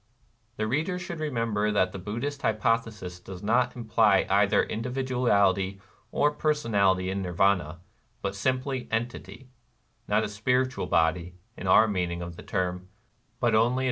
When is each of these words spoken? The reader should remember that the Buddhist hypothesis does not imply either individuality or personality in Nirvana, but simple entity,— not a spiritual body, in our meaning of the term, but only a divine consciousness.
The 0.57 0.65
reader 0.65 0.97
should 0.97 1.19
remember 1.19 1.71
that 1.71 1.91
the 1.91 1.99
Buddhist 1.99 2.41
hypothesis 2.41 3.19
does 3.19 3.43
not 3.43 3.75
imply 3.75 4.25
either 4.31 4.63
individuality 4.63 5.79
or 6.11 6.31
personality 6.31 7.11
in 7.11 7.21
Nirvana, 7.21 7.81
but 8.23 8.33
simple 8.35 8.81
entity,— 8.89 9.51
not 10.07 10.23
a 10.23 10.27
spiritual 10.27 10.87
body, 10.87 11.35
in 11.55 11.67
our 11.67 11.87
meaning 11.87 12.23
of 12.23 12.35
the 12.35 12.41
term, 12.41 12.87
but 13.39 13.49
only 13.53 13.59
a 13.59 13.59
divine 13.59 13.65
consciousness. 13.75 13.79